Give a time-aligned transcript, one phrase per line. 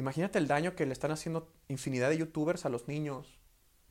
[0.00, 3.38] Imagínate el daño que le están haciendo infinidad de youtubers a los niños.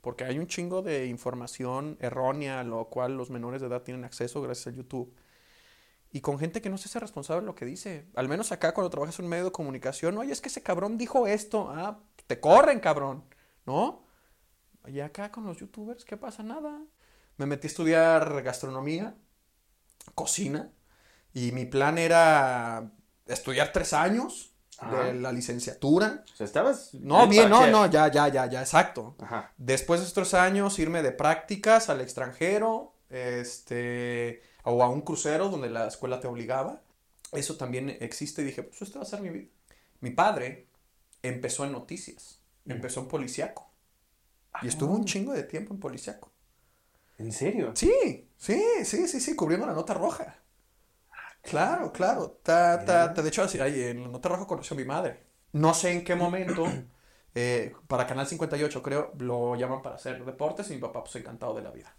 [0.01, 4.03] Porque hay un chingo de información errónea a lo cual los menores de edad tienen
[4.05, 5.14] acceso gracias a YouTube.
[6.11, 8.07] Y con gente que no se hace responsable de lo que dice.
[8.16, 10.98] Al menos acá cuando trabajas en un medio de comunicación, oye, es que ese cabrón
[10.98, 11.70] dijo esto.
[11.70, 13.23] Ah, te corren, cabrón.
[13.68, 14.04] ¿No?
[14.88, 16.41] Y acá con los youtubers, ¿qué pasa?
[16.41, 16.82] Nada.
[17.38, 19.16] Me metí a estudiar gastronomía,
[20.16, 20.71] cocina.
[21.36, 22.94] Y mi plan era
[23.28, 26.23] estudiar tres años de la licenciatura.
[26.32, 26.93] O sea, estabas.
[26.93, 29.16] No, bien, no, no, ya, ya, ya, ya, exacto.
[29.58, 35.70] Después de estos años, irme de prácticas al extranjero, este, o a un crucero donde
[35.70, 36.81] la escuela te obligaba.
[37.31, 39.49] Eso también existe y dije, pues esto va a ser mi vida.
[40.02, 40.68] Mi padre
[41.21, 42.71] empezó en noticias, mm.
[42.71, 43.70] empezó en policiaco.
[44.62, 45.05] y estuvo un ah.
[45.05, 46.32] chingo de tiempo en policiaco.
[47.18, 47.73] ¿En serio?
[47.76, 50.38] Sí, sí, sí, sí, sí, cubriendo la nota roja.
[51.41, 52.39] Claro, claro.
[52.43, 55.23] Ta, ta, de hecho, en Nota Roja conoció a mi madre.
[55.52, 56.65] No sé en qué momento,
[57.35, 61.54] eh, para Canal 58 creo, lo llaman para hacer deportes y mi papá pues encantado
[61.55, 61.96] de la vida.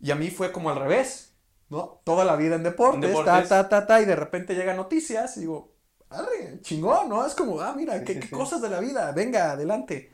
[0.00, 1.32] Y a mí fue como al revés,
[1.68, 2.00] ¿no?
[2.04, 5.40] Toda la vida en deportes, ta, ta, ta, ta, y de repente llegan noticias y
[5.40, 5.72] digo,
[6.10, 7.26] arre, chingón, ¿no?
[7.26, 10.12] Es como, ah, mira, qué, qué cosas de la vida, venga, adelante.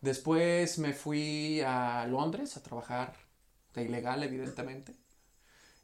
[0.00, 3.14] Después me fui a Londres a trabajar
[3.72, 5.01] de ilegal, evidentemente.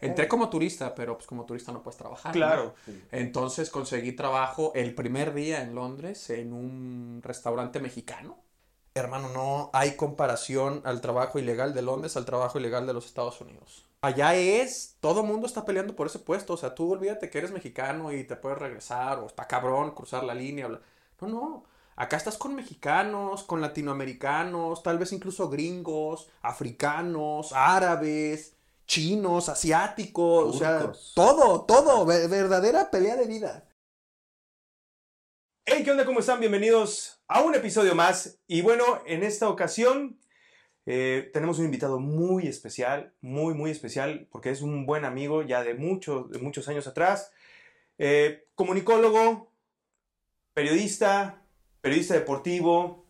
[0.01, 2.33] Entré como turista, pero pues como turista no puedes trabajar.
[2.33, 2.75] Claro.
[3.11, 8.39] Entonces conseguí trabajo el primer día en Londres en un restaurante mexicano.
[8.95, 13.41] Hermano, no hay comparación al trabajo ilegal de Londres al trabajo ilegal de los Estados
[13.41, 13.87] Unidos.
[14.01, 16.55] Allá es, todo mundo está peleando por ese puesto.
[16.55, 20.23] O sea, tú olvídate que eres mexicano y te puedes regresar, o está cabrón cruzar
[20.23, 20.69] la línea.
[20.69, 21.65] No, no.
[21.97, 28.58] Acá estás con mexicanos, con latinoamericanos, tal vez incluso gringos, africanos, árabes
[28.89, 33.69] chinos, asiáticos, o sea, todo, todo, verdadera pelea de vida.
[35.67, 36.07] Hey, ¿qué onda?
[36.07, 36.41] ¿Cómo están?
[36.41, 38.41] Bienvenidos a un episodio más.
[38.47, 40.19] Y bueno, en esta ocasión
[40.87, 45.63] eh, tenemos un invitado muy especial, muy, muy especial, porque es un buen amigo ya
[45.63, 47.31] de, muchos de muchos años atrás.
[47.99, 49.53] Eh, comunicólogo,
[50.55, 51.43] periodista,
[51.83, 53.05] periodista deportivo,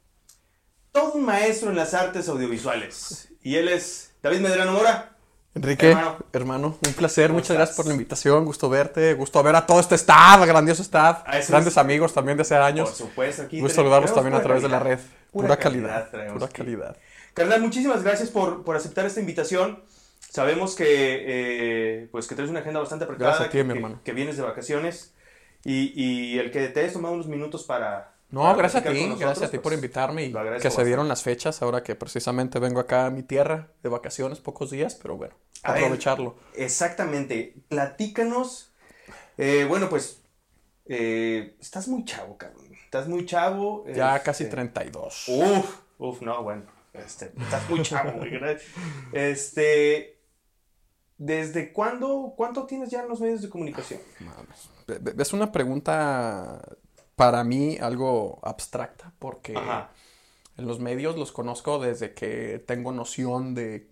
[0.91, 3.33] todo un maestro en las artes audiovisuales.
[3.43, 5.18] Y él es David Medrano Mora.
[5.55, 5.97] Enrique,
[6.33, 9.95] hermano, un placer, muchas gracias por la invitación, gusto verte, gusto ver a todo este
[9.97, 12.91] staff, grandioso staff, grandes amigos también de hace años.
[12.91, 13.61] Por supuesto, aquí.
[13.61, 14.99] Gusto saludarlos también a través de la red.
[15.33, 16.97] Pura, calidad, pura calidad.
[17.35, 19.83] Carnal, muchísimas gracias por, por, aceptar esta invitación.
[20.21, 23.31] Sabemos que, eh, pues que tienes una agenda bastante apretada.
[23.31, 24.01] Gracias a ti, que, mi hermano.
[24.05, 25.15] Que, vienes de vacaciones
[25.65, 29.49] y, y el que te hayas tomado unos minutos para, no, gracias a ti, gracias
[29.49, 32.81] a ti por pues, invitarme y que se dieron las fechas ahora que precisamente vengo
[32.81, 36.37] acá a mi tierra de vacaciones, pocos días, pero bueno, aprovecharlo.
[36.55, 38.73] exactamente, platícanos.
[39.39, 40.23] Eh, bueno, pues
[40.87, 42.67] eh, estás muy chavo, cabrón.
[42.85, 43.85] Estás muy chavo.
[43.87, 45.29] Ya este, casi 32.
[45.29, 46.65] Uf, uf, no, bueno.
[46.93, 48.21] Este, estás muy chavo,
[49.13, 50.17] Este.
[51.19, 54.01] ¿Desde cuándo, cuánto tienes ya en los medios de comunicación?
[55.19, 56.63] Es una pregunta
[57.19, 59.53] para mí algo abstracta porque
[60.57, 63.89] en los medios los conozco desde que tengo noción de,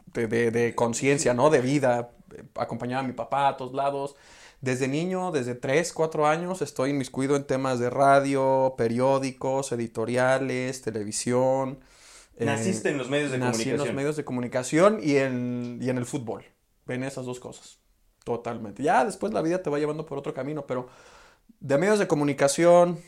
[0.77, 1.51] conciencia, ¿no?
[1.51, 2.13] De vida.
[2.55, 4.15] Acompañaba a mi papá a todos lados.
[4.61, 11.81] Desde niño, desde 3, 4 años, estoy inmiscuido en temas de radio, periódicos, editoriales, televisión.
[12.39, 15.99] Naciste en los medios de nací en los medios de comunicación y en, y en
[15.99, 16.45] el fútbol.
[16.85, 17.81] Ven esas dos cosas.
[18.23, 18.85] Totalmente.
[18.85, 20.89] Ya después la vida te va llevando por otro camino, pero
[21.61, 22.99] de medios de comunicación,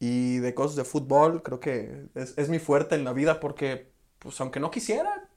[0.00, 4.40] y de cosas de fútbol, creo que es, mi fuerte en la vida porque, pues
[4.40, 5.28] aunque no quisiera,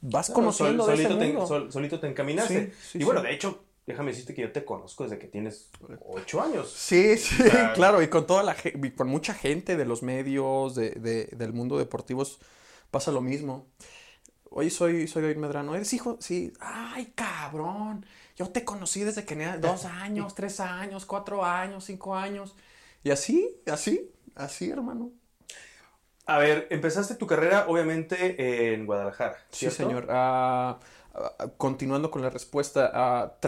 [0.00, 2.72] vas conociendo solito, te, solito, te, encaminaste.
[2.94, 5.70] y bueno, de hecho, déjame decirte que yo te conozco desde que tienes
[6.06, 6.70] ocho años.
[6.70, 8.56] Sí, sí, claro, y con toda la
[8.96, 12.24] con mucha gente de los medios, de, del mundo deportivo
[12.90, 13.66] pasa lo mismo.
[14.50, 15.74] Oye, soy, soy David Medrano.
[15.74, 16.16] ¿Eres hijo?
[16.20, 16.52] Sí.
[16.60, 18.04] Ay, cabrón.
[18.36, 22.54] Yo te conocí desde que tenía dos años, tres años, cuatro años, cinco años.
[23.02, 25.12] Y así, así, así, hermano.
[26.26, 29.38] A ver, empezaste tu carrera obviamente en Guadalajara.
[29.50, 30.08] Sí, señor.
[30.10, 30.78] Ah,
[31.14, 33.38] ah, continuando con la respuesta, a,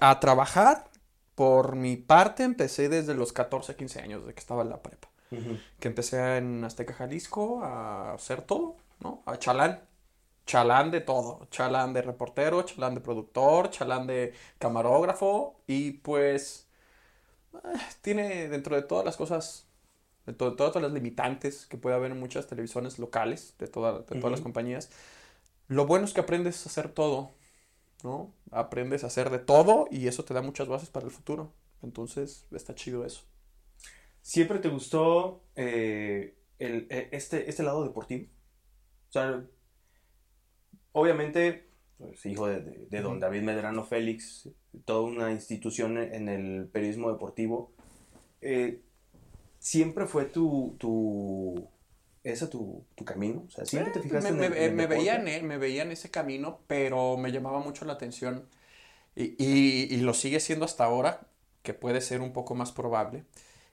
[0.00, 0.90] a trabajar,
[1.34, 5.08] por mi parte, empecé desde los 14, 15 años, de que estaba en la prepa.
[5.78, 9.22] Que empecé en Azteca, Jalisco, a hacer todo, ¿no?
[9.26, 9.80] A chalán.
[10.44, 11.46] Chalán de todo.
[11.50, 15.60] Chalán de reportero, chalán de productor, chalán de camarógrafo.
[15.66, 16.66] Y pues
[18.02, 19.66] tiene dentro de todas las cosas,
[20.26, 24.90] de, todas las limitantes que puede haber en muchas televisiones locales, de, todas las compañías,
[25.68, 27.32] lo bueno es que aprendes a hacer todo,
[28.02, 28.34] ¿no?
[28.50, 31.52] Aprendes a hacer de todo y eso te da muchas bases para el futuro.
[31.82, 33.22] Entonces, está chido eso.
[34.20, 38.26] ¿Siempre te gustó eh, el, e, este, este lado deportivo?
[39.08, 39.44] O sea,
[40.92, 41.69] obviamente,
[42.00, 44.50] pues, hijo de, de, don David Medrano Félix,
[44.86, 47.72] toda una institución en el periodismo deportivo,
[48.42, 48.82] eh,
[49.58, 51.68] ¿siempre fue tu, tu
[52.24, 53.44] ese tu, tu camino?
[53.48, 54.86] O sea, ¿siempre te Eh, fijaste me, en, el- me- en el me deporte?
[54.86, 58.48] veía en él, me veía en ese camino, pero me llamaba mucho la atención
[59.16, 61.28] y, y- y lo sigue siendo hasta ahora,
[61.62, 63.24] que puede ser un poco más probable,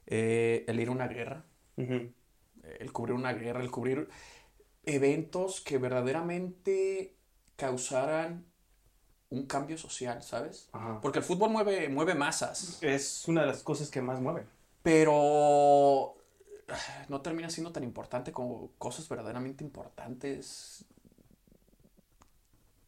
[0.07, 1.45] eh, el ir a una guerra,
[2.79, 4.09] el cubrir una guerra, el cubrir
[4.85, 7.16] eventos que verdaderamente
[7.57, 8.45] causaran
[9.29, 10.69] un cambio social, ¿sabes?
[10.71, 11.01] Ajá.
[11.01, 14.47] Porque el fútbol mueve, mueve masas, Es una de las cosas que más mueven.
[14.83, 16.15] pero
[17.09, 20.85] no termina siendo tan importante como cosas verdaderamente importantes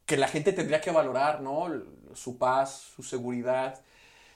[0.06, 1.68] que la gente tendría que valorar, ¿no?
[2.14, 3.80] Su paz, su seguridad,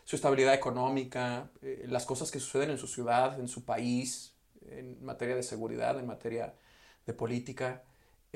[0.04, 4.34] su estabilidad económica, eh, las cosas que suceden en su ciudad, en su país,
[4.68, 6.54] en materia de seguridad, en materia
[7.06, 7.82] de política.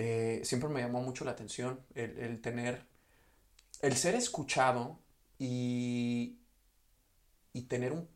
[0.01, 2.85] Eh, siempre me llamó mucho la atención el, tener,
[3.83, 5.01] el ser escuchado
[5.41, 6.39] y,
[7.53, 8.09] y tener un...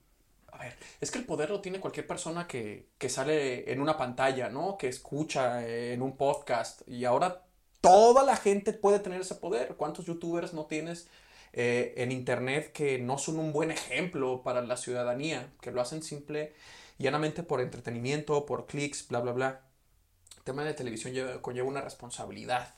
[0.52, 3.96] A ver, es que el poder lo tiene cualquier persona que, que sale en una
[3.96, 4.78] pantalla, ¿no?
[4.78, 7.46] Que escucha en un podcast y ahora
[7.80, 9.74] toda la gente puede tener ese poder.
[9.76, 11.08] ¿Cuántos youtubers no tienes
[11.52, 15.52] eh, en internet que no son un buen ejemplo para la ciudadanía?
[15.60, 16.52] Que lo hacen simple
[16.98, 19.71] llanamente por entretenimiento, por clics, bla, bla, bla.
[20.42, 22.74] El tema de televisión lleva- conlleva una responsabilidad.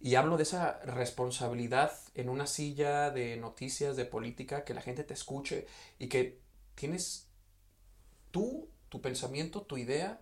[0.00, 5.04] Y hablo de esa responsabilidad en una silla de noticias, de política, que la gente
[5.04, 5.66] te escuche
[5.98, 6.40] y que
[6.74, 7.28] tienes
[8.30, 10.20] tú, tu pensamiento, tu idea,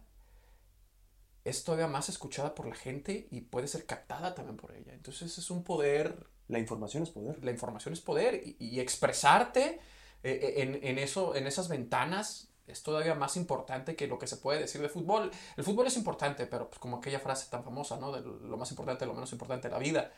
[1.45, 4.93] es todavía más escuchada por la gente y puede ser captada también por ella.
[4.95, 7.43] Entonces es un poder, La información es poder.
[7.45, 9.81] la información es poder y, y expresarte
[10.23, 14.37] eh, en, en eso, en esas ventanas es todavía más importante que lo que se
[14.37, 15.31] puede decir de fútbol.
[15.56, 18.12] El fútbol es importante, pero pues como aquella frase tan famosa, ¿no?
[18.12, 20.12] De lo más importante, lo menos importante de la vida.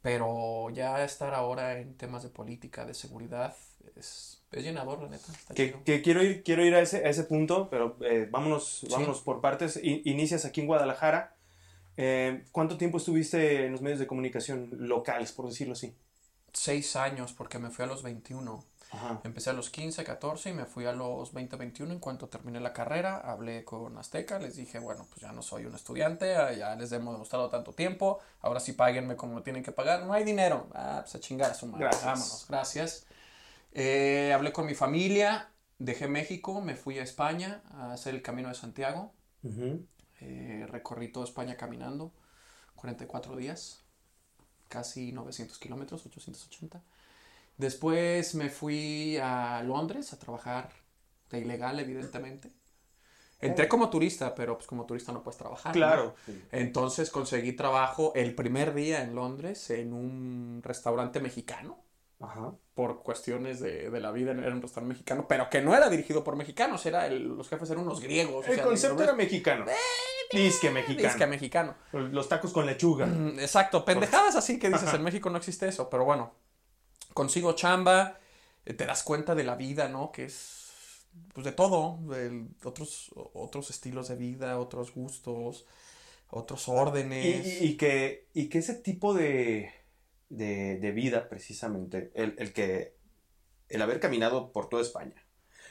[0.00, 3.54] Pero ya estar ahora en temas de política, de seguridad,
[3.94, 5.32] es, es llenador, la neta.
[5.54, 8.88] Que, que quiero ir, quiero ir a ese, a ese punto, pero eh, vámonos, Sí.
[8.90, 9.78] vámonos por partes.
[9.82, 11.36] Inicias aquí en Guadalajara.
[11.96, 15.94] Eh, ¿Cuánto tiempo estuviste en los medios de comunicación locales, por decirlo así?
[16.52, 18.64] Seis años, porque me fui a los 21.
[18.92, 19.20] Ajá.
[19.24, 21.92] Empecé a los 15, 14 y me fui a los 20, 21.
[21.94, 25.64] En cuanto terminé la carrera, hablé con Azteca, les dije, bueno, pues ya no soy
[25.64, 29.62] un estudiante, ah, ya les hemos demostrado tanto tiempo, ahora sí páguenme como me tienen
[29.62, 32.04] que pagar, no hay dinero, ah, pues a chingar a su madre, Gracias.
[32.04, 33.06] vámonos, gracias.
[33.72, 35.48] Eh, hablé con mi familia,
[35.78, 39.86] dejé México, me fui a España a hacer el Camino de Santiago, Ujú.
[40.20, 42.12] eh, recorrí toda España caminando,
[42.74, 43.84] 44 días,
[44.68, 46.82] casi 900 kilómetros, 880.
[47.62, 50.68] Después me fui a Londres a trabajar
[51.30, 52.50] de ilegal, evidentemente.
[53.40, 55.68] Entré como turista, pero pues como turista no puedes trabajar.
[55.74, 55.78] ¿no?
[55.78, 56.14] Claro.
[56.50, 61.78] Entonces conseguí trabajo el primer día en Londres en un restaurante mexicano.
[62.20, 62.52] Ajá.
[62.74, 66.22] Por cuestiones de, de la vida, era un restaurante mexicano, pero que no era dirigido
[66.22, 68.46] por mexicanos, era el- los jefes eran unos griegos.
[68.46, 69.64] o El sea, concepto de- era mexicano.
[70.32, 71.08] Disque mexicano.
[71.08, 71.74] Disque mexicano.
[71.92, 73.06] Los tacos con lechuga.
[73.06, 76.32] Mm, Exacto, pendejadas así que dices, en México no existe eso, pero bueno,
[77.14, 78.18] consigo chamba,
[78.64, 80.12] eh, te das cuenta de la vida, ¿no?
[80.12, 85.66] Que es, pues de todo, de otros, otros estilos de vida, otros gustos,
[86.30, 87.46] otros órdenes.
[87.60, 89.70] y- y que, y que ese tipo de,
[90.28, 92.94] de, de vida, precisamente, el, el que,
[93.68, 95.14] el haber caminado por toda España,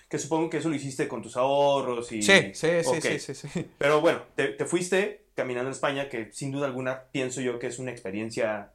[0.09, 2.21] que supongo que eso lo hiciste con tus ahorros y...
[2.21, 3.65] Sí, sí, sí, sí, sí, sí.
[3.77, 7.67] Pero bueno, te, te fuiste caminando en España, que sin duda alguna pienso yo que
[7.67, 8.73] es una experiencia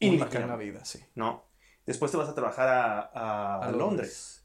[0.00, 0.98] Única en la vida, sí.
[1.14, 1.44] ¿no?
[1.86, 4.44] Después te vas a trabajar a, a- Londres.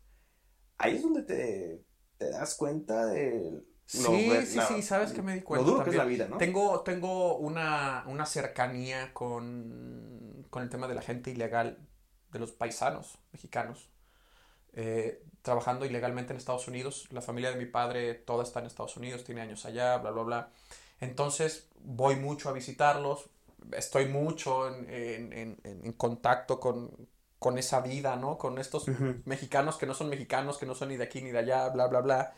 [0.78, 1.84] Ahí es donde te,
[2.18, 3.64] te das cuenta de...
[3.86, 6.20] Sí, lo- sí, la- sí, sabes que me di cuenta Lo duro que es también.
[6.20, 6.38] la vida, ¿no?
[6.38, 11.78] Tengo, tengo una, una cercanía con, con el tema de la gente ilegal,
[12.32, 13.90] de los paisanos mexicanos.
[14.74, 18.98] Eh, trabajando ilegalmente en Estados Unidos, la familia de mi padre toda está en Estados
[18.98, 20.50] Unidos, tiene años allá, bla, bla, bla.
[21.00, 23.30] Entonces voy mucho a visitarlos,
[23.72, 26.92] estoy mucho en- en- en- en contacto con,
[27.40, 28.38] con esa vida, ¿no?
[28.38, 28.86] Con estos
[29.26, 31.88] mexicanos que no son mexicanos, que no son ni de aquí ni de allá, bla,
[31.88, 32.34] bla, bla.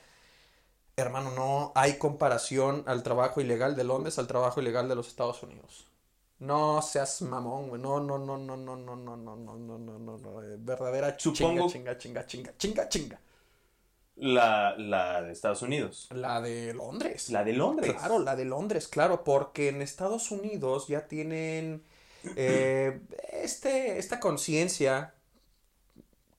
[0.97, 5.41] Hermano, no hay comparación al trabajo ilegal de Londres al trabajo ilegal de los Estados
[5.43, 5.85] Unidos.
[6.39, 7.81] No seas mamón, güey.
[7.81, 10.41] No, no, no, no, no, no, no, no, no, no, no, no, no.
[10.43, 13.19] eh, Verdadera Supongo- chinga, chinga, chinga, chinga, chinga.
[14.15, 16.09] La, la de Estados Unidos.
[16.11, 17.29] La de Londres.
[17.29, 17.93] La de Londres.
[17.93, 21.83] Claro, la de Londres, claro, porque en Estados Unidos ya tienen
[22.35, 25.13] eh, este, esta conciencia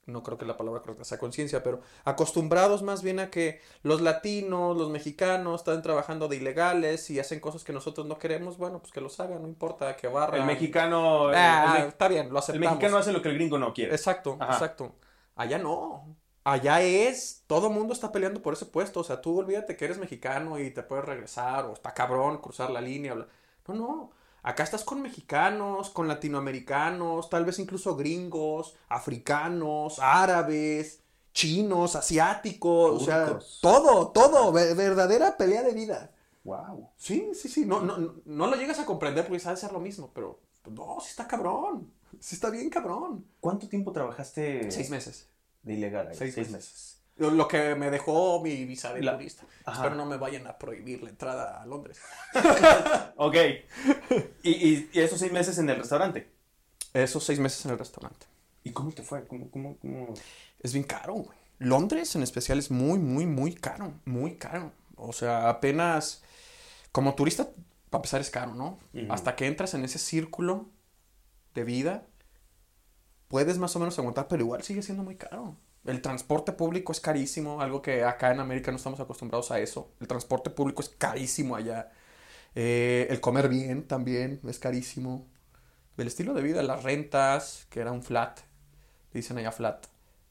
[0.06, 4.00] no creo que la palabra correcta sea conciencia, pero acostumbrados más bien a que los
[4.00, 8.80] latinos, los mexicanos están trabajando de ilegales y hacen cosas que nosotros no queremos, bueno,
[8.80, 10.40] pues que los hagan, no importa, que barran.
[10.40, 11.28] El mexicano...
[11.28, 12.70] Ah, el, está bien, lo el aceptamos.
[12.72, 13.94] mexicano hace lo que el gringo no quiere.
[13.94, 14.54] Exacto, Ajá.
[14.54, 14.96] exacto.
[15.36, 16.16] Allá no.
[16.42, 19.00] Allá es, todo mundo está peleando por ese puesto.
[19.00, 22.70] O sea, tú olvídate que eres mexicano y te puedes regresar, o está cabrón cruzar
[22.70, 23.14] la línea.
[23.14, 23.28] bla-
[23.68, 24.10] No, no.
[24.42, 33.04] Acá estás con mexicanos, con latinoamericanos, tal vez incluso gringos, africanos, árabes, chinos, asiáticos, o
[33.04, 36.10] sea, todo, todo, ver- verdadera pelea de vida.
[36.44, 36.88] Wow.
[36.96, 40.10] Sí, sí, sí, no, no, no, lo llegas a comprender porque sabes ser lo mismo,
[40.14, 43.26] pero pues, no, sí está cabrón, sí está bien cabrón.
[43.40, 45.28] ¿Cuánto tiempo trabajaste Seis meses.
[45.62, 46.16] de ilegal ahí?
[46.16, 46.52] Seis Seis, meses.
[46.72, 46.99] meses.
[47.20, 49.44] Lo lo que me dejó mi visa de La- turista.
[49.66, 49.82] Ajá.
[49.82, 51.98] Espero no me vayan a prohibir la entrada a Londres.
[53.16, 53.36] Ok.
[54.42, 56.30] y, y, y esos seis meses en el restaurante.
[56.94, 58.26] Esos seis meses en el restaurante.
[58.64, 59.26] ¿Y cómo te fue?
[59.26, 60.14] ¿Cómo, cómo, cómo?
[60.60, 61.38] Es bien caro, güey.
[61.58, 63.92] Londres en especial es muy, muy, muy caro.
[64.06, 64.72] Muy caro.
[64.96, 66.22] O sea, apenas
[66.92, 67.48] como turista,
[67.90, 68.78] para empezar, es caro, ¿no?
[69.10, 70.70] Hasta que entras en ese círculo
[71.54, 72.06] de vida,
[73.28, 75.56] puedes más o menos aguantar, pero igual sigue siendo muy caro.
[75.84, 79.92] El transporte público es carísimo, algo que acá en América no estamos acostumbrados a eso.
[80.00, 81.90] El transporte público es carísimo allá.
[82.54, 85.26] Eh, el comer bien también es carísimo.
[85.96, 88.40] El estilo de vida, las rentas, que era un flat,
[89.12, 89.86] dicen allá flat.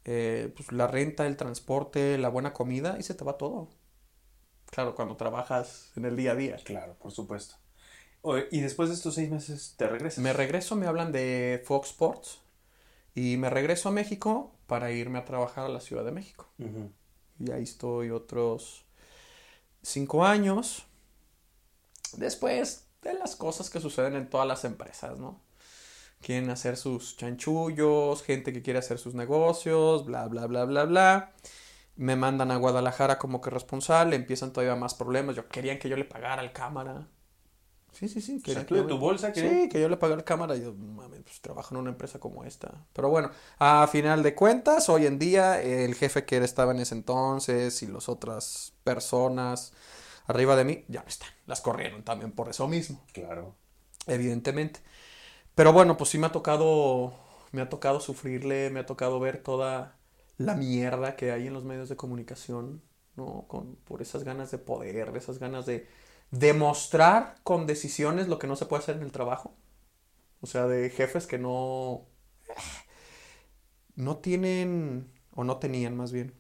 [0.05, 3.69] Eh, pues la renta, el transporte, la buena comida y se te va todo.
[4.71, 6.57] Claro, cuando trabajas en el día a día.
[6.63, 7.55] Claro, por supuesto.
[8.51, 10.23] Y después de estos seis meses te regresas.
[10.23, 12.41] Me regreso, me hablan de Fox Sports
[13.15, 16.47] y me regreso a México para irme a trabajar a la Ciudad de México.
[17.39, 18.85] Y ahí estoy otros
[19.81, 20.85] cinco años.
[22.13, 25.41] Después de las cosas que suceden en todas las empresas, ¿no?
[26.21, 31.33] Quieren hacer sus chanchullos, gente que quiere hacer sus negocios, bla, bla, bla, bla, bla.
[31.95, 35.35] Me mandan a Guadalajara como que responsable, empiezan todavía más problemas.
[35.35, 37.07] Yo querían que yo le pagara al cámara.
[37.91, 38.37] Sí, sí, sí.
[38.37, 40.19] O sea, querían tú que de yo- tu bolsa querían- Sí, que yo le pagara
[40.19, 40.55] al cámara.
[40.55, 42.85] Y yo, mames, pues trabajo en una empresa como esta.
[42.93, 46.95] Pero bueno, a final de cuentas, hoy en día, el jefe que estaba en ese
[46.95, 49.73] entonces y las otras personas
[50.27, 51.29] arriba de mí, ya no están.
[51.47, 53.55] Las corrieron también por eso mismo, Claro.
[54.07, 54.79] evidentemente.
[55.55, 57.13] Pero bueno, pues sí me ha tocado,
[57.51, 59.97] me ha tocado sufrirle, me ha tocado ver toda
[60.37, 62.81] la mierda que hay en los medios de comunicación,
[63.15, 63.45] ¿no?
[63.47, 65.87] Con, por esas ganas de poder, esas ganas de
[66.31, 69.55] demostrar con decisiones lo que no se puede hacer en el trabajo.
[70.41, 72.05] O sea, de jefes que no,
[73.95, 76.33] no tienen, o no tenían más bien,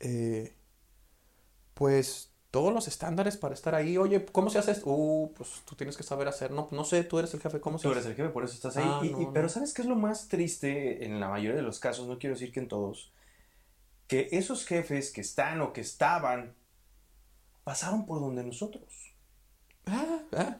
[0.00, 0.56] eh,
[1.74, 3.98] pues todos los estándares para estar ahí.
[3.98, 4.86] Oye, ¿cómo se hace esto?
[4.88, 6.50] Uh, pues tú tienes que saber hacer.
[6.52, 7.98] No, no sé, tú eres el jefe, ¿cómo se Tú hace?
[8.00, 8.84] eres el jefe, por eso estás ahí.
[8.86, 9.32] Ah, Y- no, y- no.
[9.34, 12.06] Pero ¿sabes qué es lo más triste en la mayoría de los casos?
[12.06, 13.12] No quiero decir que en todos.
[14.06, 16.54] Que esos jefes que están o que estaban
[17.66, 18.84] pasaron por donde nosotros.
[19.86, 20.58] Ah, ah,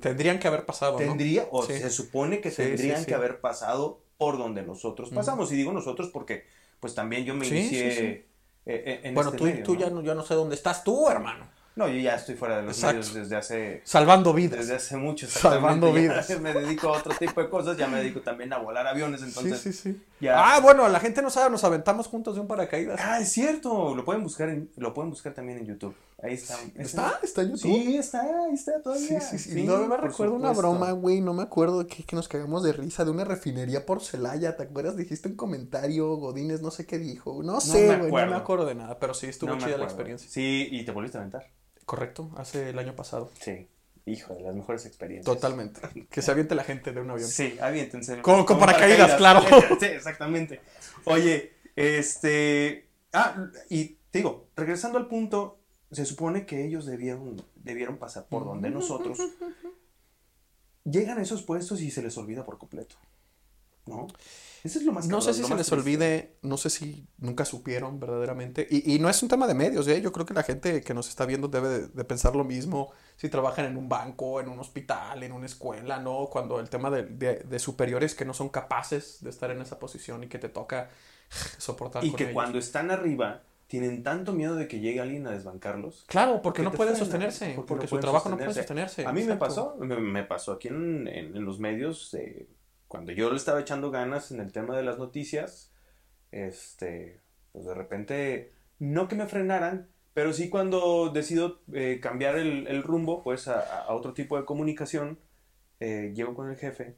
[0.00, 0.98] tendrían que haber pasado, ¿no?
[0.98, 1.74] Tendría, o Sí.
[1.74, 3.08] se supone que tendrían sí, sí.
[3.08, 5.52] que haber pasado por donde nosotros pasamos.
[5.52, 6.46] Y digo nosotros porque
[6.80, 8.26] pues también yo me inicié eh,
[8.64, 9.80] eh, en Bueno, este tú, medio, tú ¿no?
[9.80, 11.46] ya, no, ya no sé dónde estás tú, hermano.
[11.74, 12.98] No, yo ya estoy fuera de los Exacto.
[12.98, 14.58] medios desde hace Salvando vidas.
[14.60, 15.26] Desde hace mucho.
[15.26, 15.88] Salvando.
[15.88, 16.30] Ya vidas.
[16.40, 19.60] Me dedico a otro tipo de cosas, ya me dedico también a volar aviones, entonces
[19.60, 20.02] sí, sí, sí.
[20.20, 20.54] ya.
[20.54, 23.00] Ah, bueno, la gente no sabe, nos aventamos juntos de un paracaídas.
[23.02, 25.94] Ah, es cierto, lo pueden buscar en, lo pueden buscar también en YouTube.
[26.22, 26.56] Ahí está.
[26.76, 27.18] ¿Está?
[27.22, 27.60] ¿Está en YouTube?
[27.62, 29.20] Sí, está, ahí está Sí, todavía.
[29.20, 29.50] sí, sí.
[29.54, 31.20] Sí, no me recuerdo una broma, güey.
[31.20, 34.56] No me acuerdo que, que nos cagamos de risa de una refinería por Celaya.
[34.56, 34.96] ¿Te acuerdas?
[34.96, 37.42] Dijiste un comentario, Godínez, no sé qué dijo.
[37.42, 38.24] No sé, güey.
[38.24, 40.28] No me acuerdo de nada, pero sí estuvo No chida la experiencia.
[40.30, 41.50] Sí, y te volviste a aventar.
[41.84, 43.30] Correcto, hace el año pasado.
[43.40, 43.68] Sí.
[44.04, 45.32] Hijo, de las mejores experiencias.
[45.32, 45.80] Totalmente.
[46.10, 47.28] Que se aviente la gente de un avión.
[47.28, 48.20] Sí, aviéntense.
[48.20, 49.42] Con- con paracaídas, claro.
[49.80, 50.60] sí, exactamente.
[51.04, 52.88] Oye, este.
[53.12, 55.60] Ah, y te digo, regresando al punto,
[55.92, 59.18] se supone que ellos debieron, debieron pasar por donde nosotros.
[60.84, 62.96] Llegan a esos puestos y se les olvida por completo.
[63.86, 64.06] ¿No?
[64.62, 65.74] Eso es lo más No sé si se les triste.
[65.74, 68.64] olvide, no sé si nunca supieron verdaderamente.
[68.70, 70.00] Y, y no es un tema de medios, ¿eh?
[70.00, 72.92] Yo creo que la gente que nos está viendo debe de, de pensar lo mismo.
[73.16, 76.26] Si trabajan en un banco, en un hospital, en una escuela, ¿no?
[76.30, 79.80] Cuando el tema de, de- de superiores que no son capaces de estar en esa
[79.80, 80.90] posición y que te toca
[81.58, 82.34] soportar Y con que ellos.
[82.34, 86.04] cuando están arriba, tienen tanto miedo de que llegue alguien a desbancarlos.
[86.06, 89.04] Claro, porque que no pueden sostenerse, porque porque, no su trabajo no puede sostenerse.
[89.06, 92.46] A mí me pasó, me, me pasó aquí en, en- en los medios, eh,
[92.92, 95.72] cuando yo le estaba echando ganas en el tema de las noticias,
[96.30, 97.22] este,
[97.52, 102.82] pues de repente, no que me frenaran, pero sí cuando decido eh, cambiar el, el
[102.82, 105.18] rumbo, pues a, a- otro tipo de comunicación,
[105.80, 106.96] eh, llego con el jefe,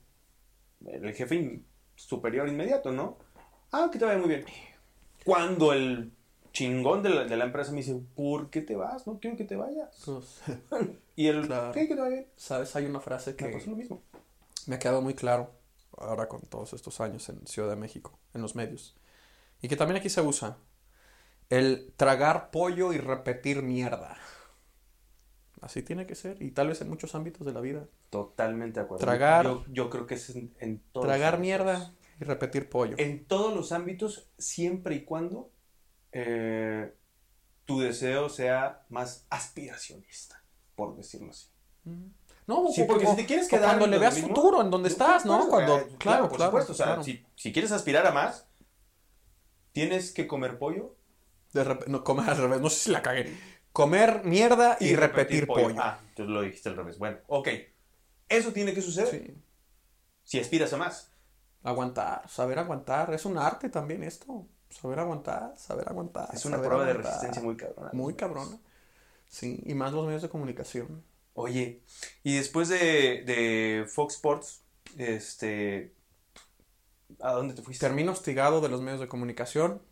[0.84, 3.18] el jefe in- superior inmediato, ¿no?
[3.70, 4.44] Ah, que te vaya muy bien.
[5.24, 6.12] Cuando el
[6.52, 9.06] chingón de la, de la empresa me dice, ¿por qué te vas?
[9.06, 10.02] No quiero que te vayas.
[10.04, 10.42] Pues,
[11.16, 11.70] Y el, Claro.
[11.72, 11.86] ¿qué?
[11.86, 12.26] Que te vaya bien.
[12.34, 12.74] ¿sabes?
[12.74, 14.02] Hay una frase Que pasó lo mismo.
[14.66, 15.52] me ha quedado muy claro
[15.98, 18.96] ahora con todos estos años en Ciudad de México, en los medios.
[19.62, 20.58] Y que también aquí se usa.
[21.50, 24.16] El tragar pollo y repetir mierda.
[25.60, 26.40] Así tiene que ser.
[26.42, 27.86] Y tal vez en muchos ámbitos de la vida.
[28.10, 29.04] Totalmente de acuerdo.
[29.04, 32.96] Tragar- Yo, yo creo que es en, en todos Tragar los mierda y repetir pollo.
[32.98, 35.50] En todos los ámbitos, siempre y cuando
[36.12, 36.92] eh,
[37.64, 40.42] tu deseo sea más aspiracionista,
[40.76, 41.48] por decirlo así.
[41.84, 42.06] Mm.
[42.46, 45.24] No, Sí, porque si te quieres quedar cuando le veas mismo, futuro en donde estás,
[45.24, 45.36] ¿no?
[45.36, 46.72] Claro, Cuando, eh, claro, por claro, supuesto.
[46.72, 47.02] O sea, claro.
[47.02, 48.46] si, si quieres aspirar a más,
[49.72, 50.94] tienes que comer pollo
[51.52, 53.34] De rep- no, comer al revés, no sé si la cagué.
[53.72, 55.74] Comer mierda y, repetir, pollo.
[55.78, 56.98] Ah, tú lo dijiste al revés.
[56.98, 57.48] Bueno, ok.
[58.28, 59.34] Eso tiene que suceder Sí.
[60.22, 61.10] si aspiras a más.
[61.62, 63.12] Aguantar, saber aguantar.
[63.14, 64.46] Es un arte también esto.
[64.68, 66.28] Saber aguantar, saber aguantar.
[66.32, 67.90] Es una prueba de resistencia muy cabrona.
[67.92, 68.58] Muy cabrona.
[69.28, 71.02] Sí, y más los medios de comunicación.
[71.34, 71.82] Oye,
[72.22, 74.64] y después de, de Fox Sports,
[74.96, 75.94] este,
[77.20, 77.86] ¿a dónde te fuiste?
[77.86, 79.82] Termino hostigado de los medios de comunicación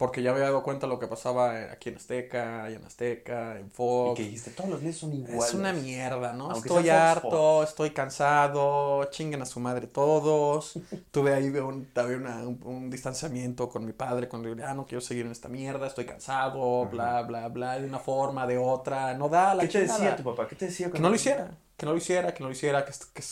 [0.00, 2.84] porque ya me había dado cuenta de lo que pasaba aquí en Azteca, y en
[2.86, 4.16] Azteca, en Y Fox.
[4.16, 5.44] que dijiste, todos los medios son iguales.
[5.48, 6.44] Es una mierda, ¿no?
[6.50, 10.72] Aunque estoy Fox harto, estoy cansado, chinguen a su madre todos.
[11.10, 15.02] Tuve ahí un, una- un, un distanciamiento con mi padre cuando yo, ah, no quiero
[15.02, 19.28] seguir en esta mierda, estoy cansado, bla, bla, bla, de una forma, de otra, no
[19.28, 19.98] da la ¿Qué te chingada.
[19.98, 20.48] decía tu papá?
[20.48, 20.90] ¿Qué te decía?
[20.90, 23.22] Que no lo hiciera, que no lo hiciera, que no lo hiciera, que, que,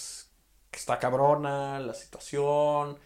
[0.71, 2.99] que está cabrona la situación,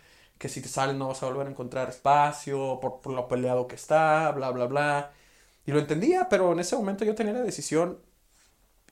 [0.42, 3.68] que si te sales no vas a volver a encontrar espacio por, por lo peleado
[3.68, 5.12] que está, bla, bla, bla.
[5.66, 8.00] Y lo entendía, pero en ese momento yo tenía la decisión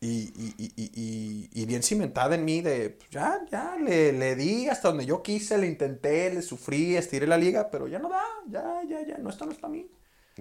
[0.02, 4.68] y, y- y- y- bien cimentada en mí de, pues, ya, ya, le, le di
[4.68, 8.22] hasta donde yo quise, le intenté, le sufrí, estiré la liga, pero ya no da,
[8.48, 9.90] ya, ya, ya, no, esto no es para mí.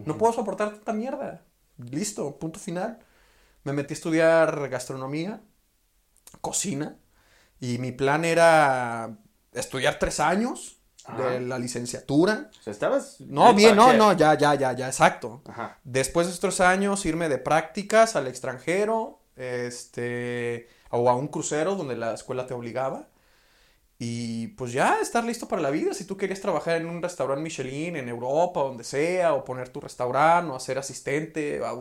[0.06, 1.46] No puedo soportar tanta mierda.
[1.78, 3.00] Listo, punto final.
[3.66, 5.42] Me metí a estudiar gastronomía,
[6.42, 6.98] cocina,
[7.62, 9.20] y mi plan era
[9.54, 10.79] estudiar tres años
[11.12, 11.30] Ajá.
[11.32, 12.50] de la licenciatura.
[12.60, 13.18] O sea, estabas...
[13.22, 15.42] No, en bien, no, no, ya, ya, ya, ya, exacto.
[15.48, 15.78] Ajá.
[15.84, 21.96] Después de estos años, irme de prácticas al extranjero, este, o a un crucero donde
[21.96, 23.08] la escuela te obligaba.
[24.02, 25.94] Y pues ya estar listo para la vida.
[25.94, 29.82] Si tú querías trabajar en un restaurante Michelin en Europa, donde sea, o poner tu
[29.82, 31.76] restaurante, o ser asistente, a-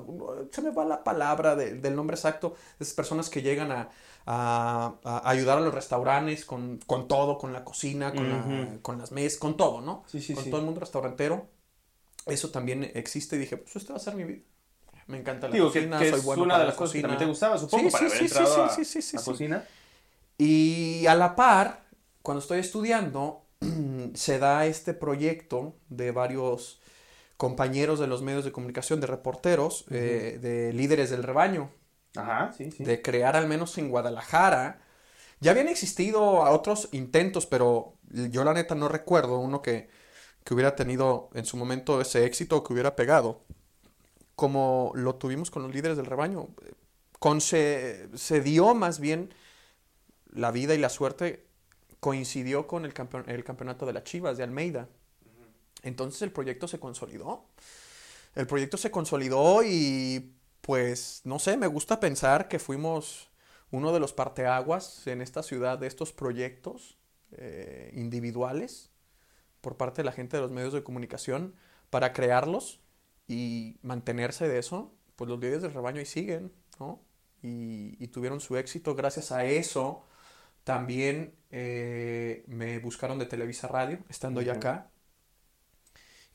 [0.51, 2.57] se me va la palabra de- del nombre exacto.
[2.81, 3.89] Esas personas que llegan a,
[4.31, 8.83] a- a ayudar a los restaurantes con, con todo, con la cocina, con, la- Ujú.
[8.83, 10.05] con las mesas, con todo, ¿no?
[10.07, 10.51] Sí, sí, con sí.
[10.51, 11.47] todo el mundo restaurantero.
[12.27, 14.43] Eso también existe y dije, pues esta va a ser mi vida.
[15.07, 16.77] Me encanta la Digo, que, cocina, que soy es bueno una para de la las
[16.79, 17.09] cosas que cocina.
[17.09, 19.65] también te gustaba, supongo, Sí, para sí, haber sí, entrado a, a cocina.
[20.37, 21.85] Y a la par,
[22.23, 23.43] cuando estoy estudiando,
[24.15, 26.81] se da este proyecto de varios
[27.37, 31.71] compañeros de los medios de comunicación, de reporteros, eh, de líderes del rebaño,
[32.17, 32.85] Ajá, sí, sí.
[32.85, 34.81] de crear al menos en Guadalajara.
[35.41, 39.89] Ya habían existido otros intentos, pero yo la neta no recuerdo uno que,
[40.45, 43.43] que hubiera tenido en su momento ese éxito o que hubiera pegado,
[44.35, 46.49] como lo tuvimos con los líderes del rebaño.
[47.19, 49.35] Con se, se dio más bien
[50.33, 51.47] la vida y la suerte
[52.01, 54.89] coincidió con el, campeon- el campeonato de las Chivas de Almeida.
[55.83, 57.45] Entonces el proyecto se consolidó.
[58.35, 60.33] El proyecto se consolidó y
[60.69, 63.31] pues no sé, me gusta pensar que fuimos
[63.71, 66.99] uno de los parteaguas en esta ciudad de estos proyectos
[67.33, 68.91] eh, individuales
[69.63, 71.55] por parte de la gente de los medios de comunicación
[71.89, 72.83] para crearlos
[73.27, 77.01] y mantenerse de eso, pues los líderes del rebaño ahí siguen, ¿no?
[77.43, 80.05] Y, y tuvieron su éxito gracias a eso.
[80.65, 84.91] También eh, me buscaron de Televisa Radio, estando ya acá.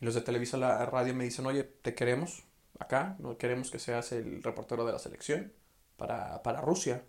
[0.01, 2.45] Y los de Televisa Radio me dicen, oye, te queremos
[2.79, 5.53] acá, no queremos que seas el reportero de la selección
[5.97, 7.05] para, para Rusia.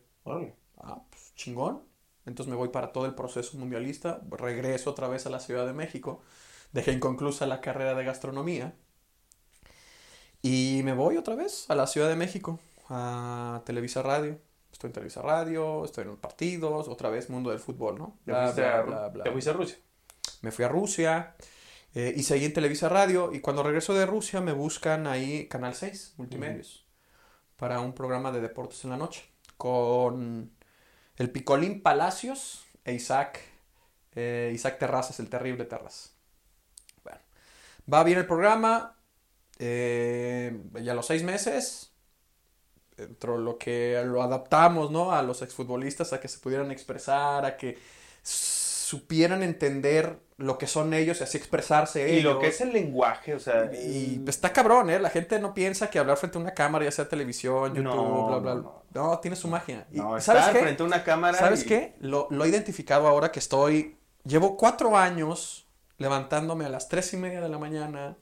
[0.79, 1.83] Ah, pues chingón.
[2.27, 5.75] Entonces me voy para todo el proceso mundialista, regreso otra vez a la Ciudad de
[5.75, 6.23] México,
[6.73, 8.75] dejé inconclusa la carrera de gastronomía
[10.43, 14.39] y me voy otra vez a la Ciudad de México, a Televisa Radio.
[14.73, 18.19] Estoy en Televisa Radio, estoy en los partidos, otra vez mundo del fútbol, ¿no?
[18.27, 19.25] Te Bla, fuiste, bla, a, bla, bla.
[19.25, 19.79] te fuiste a Rusia.
[20.43, 21.35] Me fui a Rusia
[21.95, 25.75] eh, y seguí en Televisa Radio y cuando regreso de Rusia me buscan ahí Canal
[25.75, 26.85] 6, Multimedios,
[27.57, 29.25] para un programa de deportes en la noche
[29.57, 30.53] con
[31.17, 33.41] el Picolín Palacios e Isaac,
[34.15, 36.15] eh, Isaac Terrazas, el terrible Terrazas.
[37.05, 37.21] Bueno,
[37.93, 38.97] va bien el programa,
[39.59, 41.93] eh, ya a los seis meses,
[42.97, 45.13] dentro de lo que lo adaptamos, ¿no?
[45.13, 47.79] A los exfutbolistas, a que se pudieran expresar, a que
[48.97, 52.35] supieran entender lo que son ellos y así expresarse Y ellos.
[52.35, 53.71] lo que es el lenguaje, o sea.
[53.73, 54.99] Y pues, está cabrón, ¿eh?
[54.99, 58.27] La gente no piensa que hablar frente a una cámara, ya sea televisión, YouTube, No,
[58.27, 58.71] bla, bla, no, bla.
[58.95, 59.11] no.
[59.11, 59.87] No, tiene su magia.
[59.93, 60.61] Y, no, ¿Sabes estar qué?
[60.63, 61.39] frente a una cámara.
[61.39, 61.95] ¿Sabes y- qué?
[62.01, 63.97] Lo, lo he identificado ahora que estoy.
[64.25, 65.67] Llevo cuatro años
[65.99, 68.17] levantándome a las tres y media de la mañana.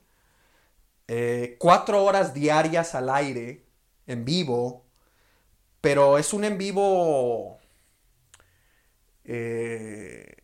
[1.08, 3.64] eh, cuatro horas diarias al aire,
[4.06, 4.85] en vivo.
[5.80, 7.58] Pero es un en vivo.
[9.24, 10.37] eh,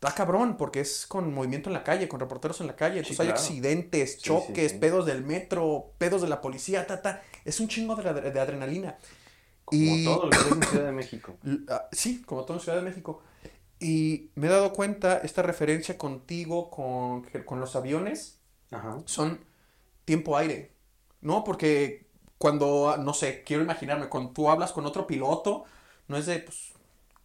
[0.00, 2.98] está cabrón, porque es con movimiento en la calle, con reporteros en la calle.
[2.98, 3.40] Entonces hay claro.
[3.40, 4.78] accidentes, choques, sí.
[4.78, 7.22] pedos del metro, pedos de la policía, ta, ta.
[7.44, 8.96] Es un chingo de, de adrenalina.
[9.64, 11.36] Como y- todo lo que es en Ciudad de México.
[11.68, 13.22] Ah, Sí, como todo en Ciudad de México.
[13.80, 19.02] Y me he dado cuenta, esta referencia contigo con, con los aviones Ajá.
[19.06, 19.40] son
[20.04, 20.72] tiempo aire,
[21.20, 21.44] ¿no?
[21.44, 22.08] Porque
[22.38, 25.64] cuando, ah, no sé, quiero imaginarme, cuando tú hablas con otro piloto,
[26.08, 26.72] no es de, pues,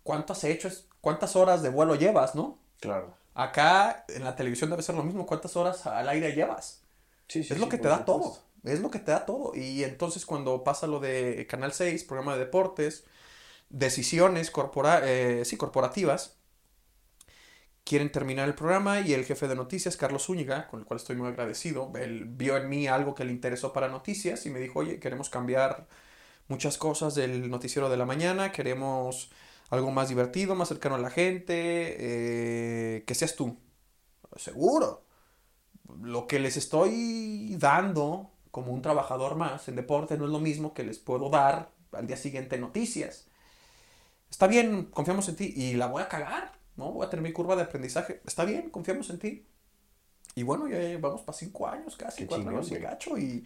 [0.04, 0.68] ¿cuánto has hecho?
[0.68, 2.60] Es cuántas horas de vuelo llevas, ¿no?
[2.84, 3.18] Claro.
[3.36, 6.84] Acá en la televisión debe ser lo mismo, ¿cuántas horas al aire llevas?
[7.28, 8.06] Sí, sí, es lo sí, que te da supuesto.
[8.06, 8.40] todo.
[8.64, 9.54] Es lo que te da todo.
[9.56, 13.06] Y entonces cuando pasa lo de Canal 6, programa de deportes,
[13.70, 16.38] decisiones corpora eh, sí, corporativas,
[17.84, 21.16] quieren terminar el programa y el jefe de noticias, Carlos Zúñiga, con el cual estoy
[21.16, 24.80] muy agradecido, él vio en mí algo que le interesó para noticias y me dijo,
[24.80, 25.88] oye, queremos cambiar
[26.48, 29.32] muchas cosas del noticiero de la mañana, queremos
[29.74, 31.56] algo más divertido, más cercano a la gente,
[32.98, 33.58] eh, que seas tú.
[34.36, 35.04] Seguro
[36.02, 40.74] lo que les estoy dando como un trabajador más en deporte no es lo mismo
[40.74, 43.28] que les puedo dar al día siguiente en noticias.
[44.30, 46.92] Está bien, confiamos en ti y la voy a cagar, ¿no?
[46.92, 48.22] Voy a tener mi curva de aprendizaje.
[48.26, 49.46] Está bien, confiamos en ti.
[50.36, 52.82] Y bueno, ya vamos para cinco años casi, Qué cuatro chingón, años güey.
[52.82, 53.18] gacho.
[53.18, 53.46] Y,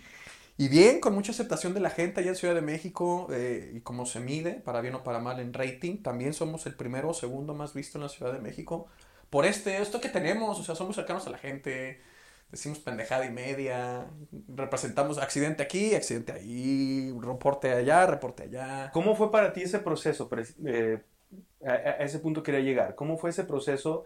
[0.57, 3.81] y bien, con mucha aceptación de la gente allá en Ciudad de México eh, y
[3.81, 7.13] como se mide, para bien o para mal en rating, también somos el primero o
[7.13, 8.87] segundo más visto en la Ciudad de México
[9.29, 12.01] por este, esto que tenemos, o sea, somos cercanos a la gente,
[12.49, 14.07] decimos pendejada y media,
[14.47, 18.89] representamos accidente aquí, accidente ahí, reporte allá, reporte allá.
[18.93, 20.29] ¿Cómo fue para ti ese proceso?
[20.65, 21.03] Eh,
[21.65, 22.95] a, a ese punto quería llegar.
[22.95, 24.05] ¿Cómo fue ese proceso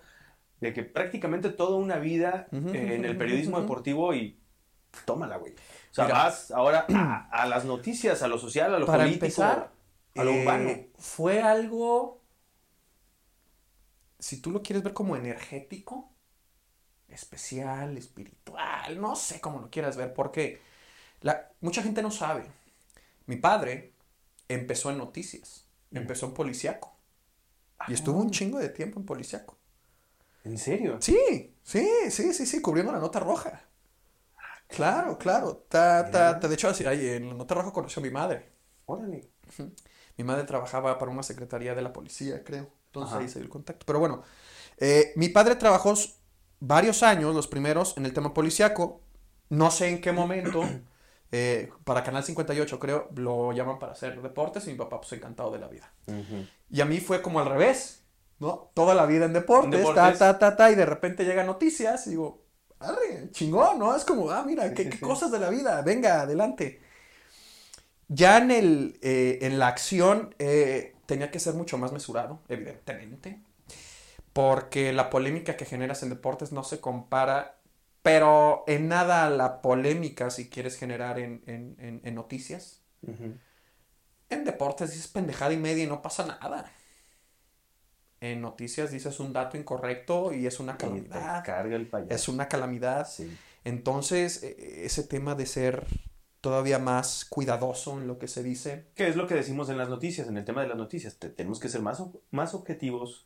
[0.60, 3.62] de que prácticamente toda una vida Ujú, eh, en el periodismo ujú.
[3.62, 4.40] deportivo y
[5.06, 5.56] tómala, güey?
[5.92, 6.16] O sea, Mira.
[6.16, 9.72] vas ahora a, a las noticias, a lo social, a lo Para político, empezar,
[10.16, 10.88] a lo eh, urbano.
[10.98, 12.22] fue algo,
[14.20, 16.12] si tú lo quieres ver como energético,
[17.10, 20.62] especial, espiritual, no sé cómo lo quieras ver, porque
[21.22, 22.46] la, mucha gente no sabe.
[23.28, 23.94] Mi padre
[24.50, 26.96] empezó en noticias, empezó en policiaco.
[27.88, 29.58] Y estuvo un chingo de tiempo en policiaco.
[30.44, 30.94] ¿En serio?
[31.00, 31.18] Sí,
[31.64, 33.62] sí, sí, sí, sí, cubriendo la nota roja.
[34.76, 35.66] Claro, claro.
[35.70, 36.48] Ta, ta, ta.
[36.48, 38.50] De hecho, en nota roja conoció a mi madre.
[38.86, 39.30] Órale.
[40.18, 42.70] Mi madre trabajaba para una secretaría de la policía, creo.
[42.88, 43.22] Entonces Ajá.
[43.22, 43.86] ahí se dio el contacto.
[43.86, 44.24] Pero bueno,
[44.78, 45.94] eh, mi padre trabajó
[46.60, 49.02] varios años, los primeros, en el tema policiaco.
[49.50, 50.64] No sé en qué momento,
[51.32, 55.52] eh, para Canal 58 creo, lo llaman para hacer deportes y mi papá pues encantado
[55.52, 55.92] de la vida.
[56.70, 58.04] Y a mí fue como al revés,
[58.40, 58.72] ¿no?
[58.74, 60.20] Toda la vida en deportes, En ta, deportes.
[60.20, 62.44] ta, ta, ta, y de repente llegan noticias y digo,
[62.82, 63.96] arre, chingón, ¿no?
[63.96, 65.06] Es como, ah, mira, Sí, qué, sí, qué sí.
[65.06, 66.82] cosas de la vida, venga, adelante.
[68.08, 73.42] Ya en, el, eh, en la acción eh, tenía que ser mucho más mesurado, evidentemente,
[74.34, 77.60] porque la polémica que generas en deportes no se compara,
[78.04, 82.82] pero en nada a la polémica si quieres generar en, en- en- en noticias.
[84.30, 86.72] En deportes dices pendejada y media y no pasa nada.
[88.22, 91.44] En noticias dices un dato incorrecto y es una calamidad.
[91.44, 92.14] carga el payaso.
[92.14, 93.08] Es una calamidad.
[93.10, 93.36] Sí.
[93.64, 95.88] Entonces, e- ese tema de ser
[96.40, 98.86] todavía más cuidadoso en lo que se dice.
[98.94, 101.16] ¿Qué es lo que decimos en las noticias, en el tema de las noticias?
[101.18, 103.26] Te- tenemos que ser más, más objetivos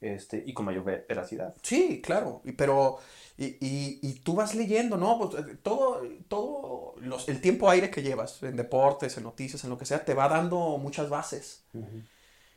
[0.00, 1.54] este, y con mayor ve- veracidad.
[1.62, 2.98] Sí, claro, pero
[3.36, 5.18] y, y- y tú vas leyendo, ¿no?
[5.18, 9.70] Pues, eh, todo, todo los, el tiempo aire que llevas en deportes, en noticias, en
[9.70, 11.64] lo que sea, te va dando muchas bases.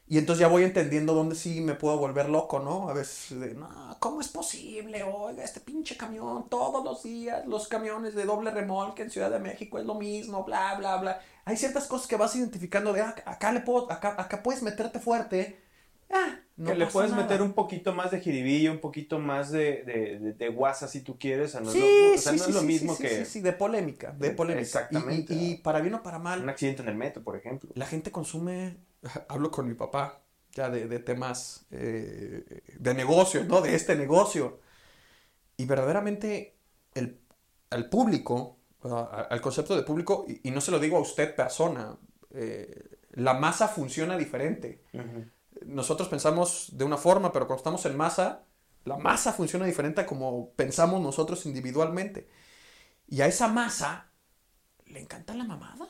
[0.10, 2.90] Y entonces ya voy entendiendo dónde sí me puedo volver loco, ¿no?
[2.90, 3.70] A veces, de, no,
[4.00, 5.04] ¿cómo es posible?
[5.04, 9.40] Oiga, este pinche camión, todos los días, los camiones de doble remolque en Ciudad de
[9.40, 11.22] México es lo mismo, bla, bla, bla.
[11.46, 15.00] Hay ciertas cosas que vas identificando de, ah, acá le puedo, acá, acá puedes meterte
[15.00, 15.62] fuerte.
[16.10, 17.24] Ah, no que le puedes nada.
[17.24, 21.02] meter un poquito más de jiribilla, un poquito más de, de, de, de guasa si
[21.02, 21.50] tú quieres.
[21.50, 23.26] O sea, no, es lo, o sea, sí, no sí, es lo sí, mismo que
[23.26, 24.88] sí, sí, de polémica, de polémica.
[24.90, 25.34] Y- Exactamente.
[25.34, 27.70] Y, y para bien o para mal, un accidente en el metro, por ejemplo.
[27.74, 28.78] la gente consume,
[29.30, 30.22] hablo con mi papá,
[30.54, 33.62] ya de, de temas eh, de negocio, ¿no?
[33.62, 34.60] De este negocio.
[35.58, 36.58] Y verdaderamente
[36.94, 37.20] el,
[37.70, 41.98] al público, al concepto de público, y, y no se lo digo a usted persona,
[42.32, 44.84] eh, la masa funciona diferente.
[45.66, 48.46] nosotros pensamos de una forma, pero cuando estamos en masa,
[48.86, 52.30] la masa funciona diferente a como pensamos nosotros individualmente.
[53.08, 54.12] Y a esa masa
[54.88, 55.90] le encanta la mamada.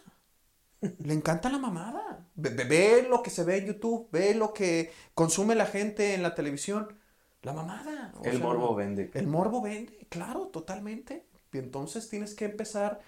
[0.81, 2.25] Le encanta la mamada.
[2.35, 6.23] Ve, ve- lo que se ve en YouTube, ve lo que consume la gente en
[6.23, 6.97] la televisión.
[7.41, 8.13] La mamada.
[8.19, 9.09] o El sea, morbo vende.
[9.13, 11.25] El morbo vende, claro, totalmente.
[11.51, 12.99] Y entonces tienes que empezar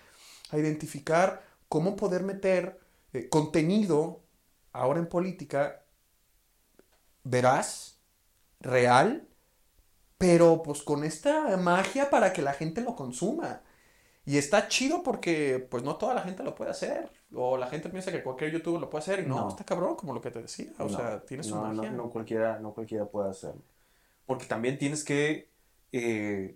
[0.51, 2.79] a identificar cómo poder meter
[3.13, 4.21] eh, contenido
[4.73, 5.83] ahora en política
[7.23, 7.99] veraz,
[8.61, 9.27] real,
[10.17, 13.63] pero pues con esta magia para que la gente lo consuma.
[14.25, 17.09] Y está chido porque pues no toda la gente lo puede hacer.
[17.33, 19.49] O la gente piensa que cualquier youtuber lo puede hacer y no, No.
[19.49, 20.71] está cabrón, como lo que te decía.
[20.77, 21.91] O No, sea, tiene su no, no, magia.
[21.91, 23.61] no cualquiera, no cualquiera puede hacerlo.
[24.25, 25.49] Porque también tienes que.
[25.91, 26.55] eh,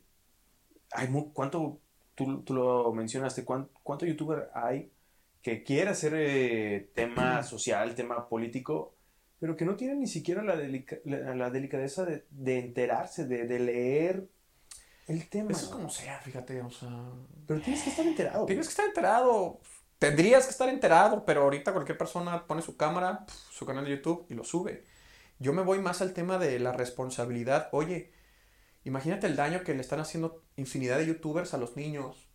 [0.91, 1.79] hay mu- ¿Cuánto?
[2.13, 3.43] Tú, tú lo mencionaste.
[3.43, 4.91] ¿cuán- ¿Cuánto youtuber hay
[5.41, 8.93] que quiere hacer eh, tema social, tema político,
[9.39, 13.45] pero que no tiene ni siquiera la, delica- la, la delicadeza de, de enterarse, de,
[13.47, 14.27] de leer
[15.07, 15.51] el tema?
[15.51, 16.89] Eso es como sea, fíjate, o sea...
[17.47, 18.45] Pero tienes que estar enterado.
[18.45, 19.59] Tienes que estar enterado.
[19.99, 24.25] Tendrías que estar enterado, pero ahorita cualquier persona pone su cámara, su canal de YouTube
[24.29, 24.85] y lo sube.
[25.39, 27.69] Yo me voy más al tema de la responsabilidad.
[27.71, 28.11] Oye,
[28.83, 32.27] imagínate el daño que le están haciendo infinidad de youtubers a los niños.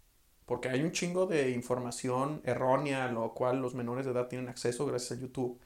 [0.47, 4.49] Porque hay un chingo de información errónea, a lo cual los menores de edad tienen
[4.49, 5.61] acceso gracias a YouTube.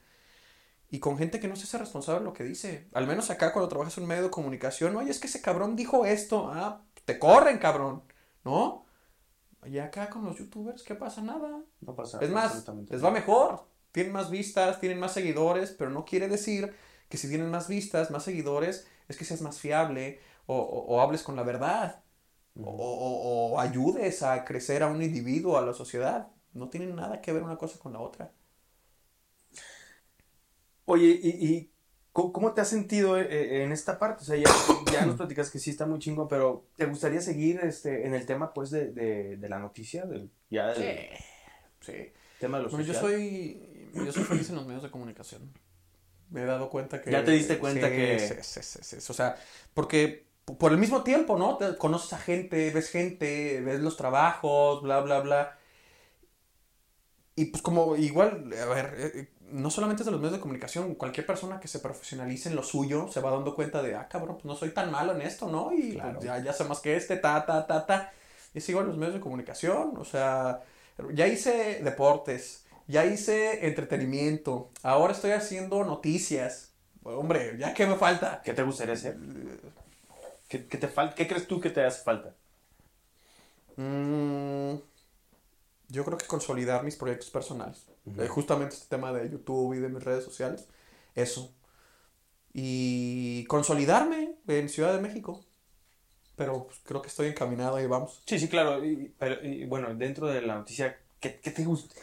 [0.90, 2.88] Y con gente que no se hace responsable de lo que dice.
[2.92, 5.74] Al menos acá cuando trabajas en un medio de comunicación, oye, es que ese cabrón
[5.74, 6.50] dijo esto.
[6.52, 8.02] Ah, te corren, cabrón.
[8.44, 8.86] ¿No?
[9.66, 11.22] Y acá con los youtubers, ¿qué pasa?
[11.22, 11.62] Nada.
[11.80, 13.20] No pasa Es más, les va nada.
[13.20, 13.66] mejor.
[13.92, 16.74] Tienen más vistas, tienen más seguidores, pero no quiere decir
[17.08, 21.00] que si tienen más vistas, más seguidores, es que seas más fiable o, o- o
[21.00, 22.02] hables con la verdad
[22.60, 26.28] o, o- o ayudes a crecer a un individuo, a la sociedad.
[26.52, 28.32] No tienen nada que ver una cosa con la otra.
[30.86, 31.73] Oye, ¿y, y
[32.14, 34.22] cómo, cómo te has sentido eh, eh, en esta parte?
[34.22, 34.48] O sea, ya,
[34.90, 38.24] ya nos platicas que sí está muy chingo, pero ¿te gustaría seguir este, en el
[38.24, 40.06] tema, pues, de, de, de la noticia?
[40.06, 41.08] Del, ya del
[41.82, 42.12] Sí.
[42.38, 45.52] tema de lo Bueno, yo soy, yo soy feliz en los medios de comunicación.
[46.30, 47.10] Me he dado cuenta que...
[47.10, 49.10] Ya te diste cuenta Sí, que- sí, sí, sí, sí.
[49.12, 49.36] O sea,
[49.74, 50.26] porque
[50.58, 51.58] por el mismo tiempo, ¿no?
[51.58, 55.58] Te- conoces a gente, ves gente, ves los trabajos, bla, bla, bla.
[57.36, 60.94] Y pues como igual, a ver, eh, no solamente es de los medios de comunicación,
[60.94, 64.34] cualquier persona que se profesionalice en lo suyo se va dando cuenta de, ah, cabrón,
[64.36, 65.72] pues no soy tan malo en esto, ¿no?
[65.72, 68.12] Y pues, ya, ya sé más que este, ta, ta, ta, ta.
[68.54, 70.62] Y es igual en los medios de comunicación, o sea,
[71.12, 76.72] ya hice deportes, ya hice entretenimiento, ahora estoy haciendo noticias.
[77.02, 78.40] Hombre, ¿ya qué me falta?
[78.44, 79.16] ¿Qué te gustaría hacer?
[80.48, 82.34] ¿Qué, qué te fal- ¿Qué crees tú que te hace falta?
[85.94, 87.86] Yo creo que consolidar mis proyectos personales.
[88.04, 88.22] Ujú.
[88.22, 90.68] Eh, justamente este tema de YouTube y de mis redes sociales.
[91.14, 91.54] Eso.
[92.52, 95.44] Y consolidarme en Ciudad de México.
[96.36, 98.22] Pero pues, creo que estoy encaminado y vamos.
[98.26, 98.84] Sí, sí, claro.
[98.84, 101.94] y- pero, y, bueno, dentro de la noticia, ¿qué, qué te gusta?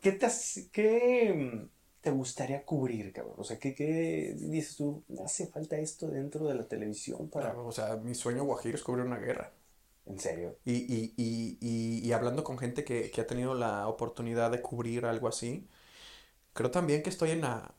[0.00, 0.28] ¿Qué te,
[0.72, 1.68] qué, mm,
[2.02, 3.34] te gustaría cubrir, cabrón?
[3.38, 5.02] O sea, ¿qué, qué dices tú?
[5.08, 7.58] ¿Me hace falta esto dentro de la televisión para...?
[7.58, 9.52] O sea, mi sueño guajiro es cubrir una guerra.
[10.06, 10.58] En serio.
[10.64, 14.60] Y, y, y, y, y hablando con gente que, que ha tenido la oportunidad de
[14.62, 15.68] cubrir algo así,
[16.54, 17.74] creo también que estoy en la,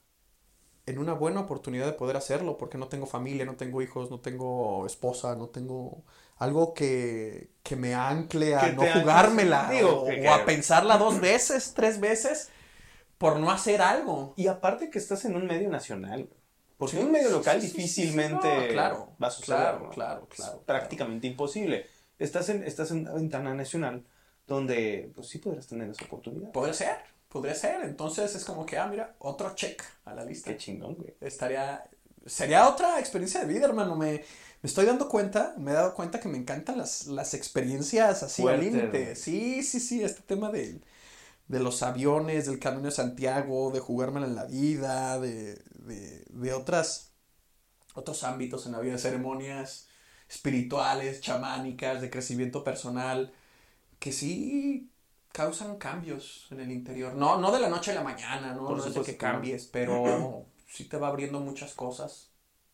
[0.86, 4.22] en una buena oportunidad de poder hacerlo, porque no tengo familia, no tengo hijos, no
[4.22, 6.06] tengo esposa, no tengo
[6.38, 12.00] algo que, que me ancle a no jugármela digo, o, a pensarla dos veces, tres
[12.00, 12.50] veces
[13.18, 14.34] por no hacer algo.
[14.38, 16.30] Y aparte que estás en un medio nacional,
[16.78, 19.56] porque Sí, en un medio local sí, difícilmente no, claro, va a suceder.
[19.56, 19.90] claro, ¿no?
[19.90, 21.88] claro, Es claro, prácticamente imposible.
[22.20, 24.04] Estás en, estás en una ventana nacional
[24.48, 26.52] donde pues sí podrás tener esa oportunidad.
[26.52, 26.98] Podría ser,
[27.30, 27.84] podría ser.
[27.84, 30.52] Entonces es como que, ah, mira, otro check a la lista.
[30.52, 31.16] Qué chingón, güey.
[31.22, 31.88] estaría
[32.26, 33.96] sería otra experiencia de vida, hermano.
[33.96, 38.24] Me, me estoy dando cuenta, me he dado cuenta que me encantan las, las experiencias
[38.24, 39.16] así al límite.
[39.16, 40.82] Sí, sí, sí, este tema de,
[41.48, 46.54] de los aviones, del Camino de Santiago, de jugármela en la vida, de, de, de
[46.54, 47.12] otras,
[47.96, 49.87] otros ámbitos en la vida, ceremonias
[50.30, 53.34] espirituales, chamánicas, de crecimiento personal,
[54.00, 54.90] que sí
[55.32, 57.14] causan cambios en el interior.
[57.14, 59.66] No, no de la noche a la mañana, no, Por no es de que cambies,
[59.66, 62.32] pero sí te va abriendo muchas cosas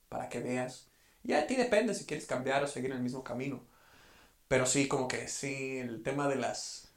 [0.10, 0.88] para que veas.
[1.24, 3.62] Ya a ti depende si quieres cambiar o seguir en el mismo camino.
[4.48, 6.90] Pero sí, como que sí, el tema de las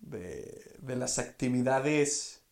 [0.00, 2.42] de, de las actividades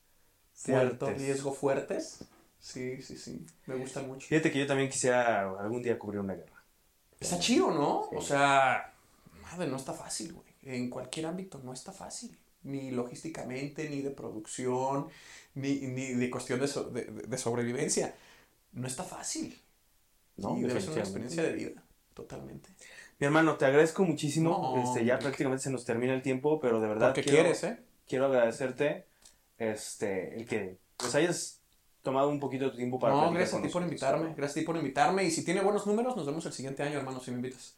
[0.65, 2.25] de alto riesgo fuertes.
[2.61, 4.27] Sí, sí, sí, me gustan mucho.
[4.27, 6.58] Fíjate que yo también quisiera algún día cubrir una guerra.
[7.21, 8.07] Está chido, ¿no?
[8.11, 8.17] Sí.
[8.17, 8.93] O sea,
[9.43, 10.47] madre, no está fácil, güey.
[10.63, 12.37] En cualquier ámbito no está fácil.
[12.65, 15.07] ni logísticamente, ni de producción,
[15.55, 18.15] ni, ni de cuestión de, so- de- de- sobrevivencia.
[18.73, 19.57] No está fácil.
[20.37, 21.83] No, y debe ser una experiencia de vida,
[22.15, 22.69] totalmente.
[23.21, 24.51] Mi hermano, te agradezco muchísimo.
[24.51, 27.65] No, este, ya prácticamente se nos termina el tiempo, pero de verdad Porque quiero, quieres,
[27.65, 27.79] ¿eh?
[28.07, 29.07] quiero agradecerte
[29.57, 31.58] este, el que pues hayas
[32.09, 34.35] tomado un poquito de tu tiempo para No, gracias a ti por invitarme.
[34.37, 35.25] Gracias a ti por invitarme.
[35.25, 37.75] Y si tiene buenos números, nos vemos el siguiente año, hermano, si me invitas.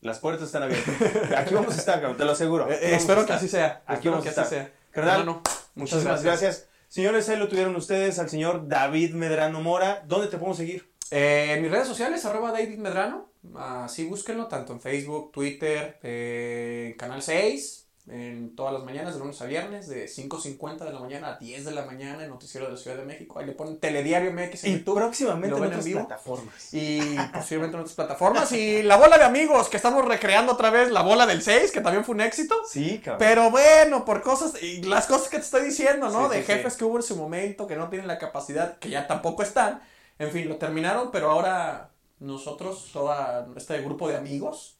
[0.00, 0.94] Las puertas están abiertas.
[1.36, 2.70] Aquí vamos a estar, cabrón, te lo aseguro.
[2.70, 3.82] Eh, eh, espero que así sea.
[3.86, 4.58] Aquí vamos que a así estar.
[4.66, 4.72] sea.
[4.90, 5.42] Carnal, Hermano,
[5.74, 6.42] muchas Muchísimas gracias.
[6.42, 6.68] gracias.
[6.88, 10.02] Señores, ahí lo tuvieron ustedes al señor David Medrano Mora.
[10.06, 10.90] ¿Dónde te podemos seguir?
[11.10, 13.28] Eh, en mis redes sociales, arroba David Medrano.
[13.56, 19.40] Así búsquenlo, tanto en Facebook, Twitter, eh, Canal 6, en todas las mañanas, de lunes
[19.42, 22.72] a viernes, de 5.50 de la mañana a 10 de la mañana, en Noticiero de
[22.72, 23.38] la Ciudad de México.
[23.38, 24.96] Ahí le ponen Telediario MX en Y YouTube.
[24.96, 26.06] próximamente ¿Lo en ven en otras vivo?
[26.06, 26.74] plataformas.
[26.74, 27.00] Y
[27.32, 28.52] posiblemente en otras plataformas.
[28.52, 31.80] Y la bola de amigos, que estamos recreando otra vez, la bola del 6, que
[31.80, 32.54] también fue un éxito.
[32.68, 33.18] Sí, cabrón.
[33.18, 36.30] Pero bueno, por cosas, y las cosas que te estoy diciendo, ¿no?
[36.30, 36.78] Sí, de sí, jefes sí.
[36.78, 39.82] que hubo en su momento, que no tienen la capacidad, que ya tampoco están.
[40.18, 41.90] En fin, lo terminaron, pero ahora
[42.20, 43.14] nosotros, todo
[43.56, 44.78] este grupo de amigos,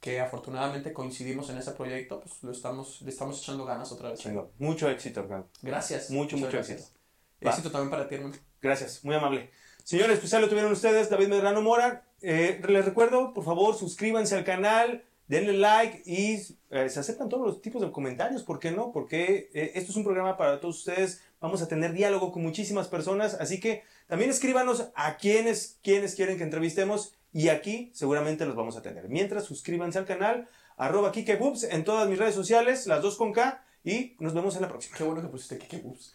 [0.00, 4.20] que afortunadamente coincidimos en ese proyecto, pues lo estamos, le estamos echando ganas otra vez.
[4.20, 4.48] Chingón.
[4.58, 5.48] Mucho éxito, hermano.
[5.62, 6.10] Gracias.
[6.10, 6.80] Mucho, mucho gracias.
[6.80, 7.00] éxito.
[7.44, 7.50] Va.
[7.50, 8.34] éxito también para ti, hermano.
[8.60, 9.50] Gracias, muy amable.
[9.84, 12.04] Señores, pues ya lo tuvieron ustedes, David Medrano Mora.
[12.20, 17.46] Eh, les recuerdo, por favor, suscríbanse al canal, denle like y eh, se aceptan todos
[17.46, 18.92] los tipos de comentarios, ¿por qué no?
[18.92, 22.88] Porque eh, esto es un programa para todos ustedes, vamos a tener diálogo con muchísimas
[22.88, 28.56] personas, así que también escríbanos a quienes, quienes quieren que entrevistemos y aquí seguramente los
[28.56, 29.10] vamos a tener.
[29.10, 33.62] Mientras, suscríbanse al canal, arroba KikeBoobs en todas mis redes sociales, las dos con K,
[33.84, 34.96] y nos vemos en la próxima.
[34.96, 36.14] Qué bueno que pusiste Kike Boobs.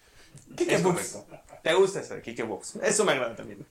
[0.58, 1.28] Es correcto.
[1.62, 2.78] ¿Te gusta eso de KikeBoobs?
[2.78, 3.64] Eso me agrada también.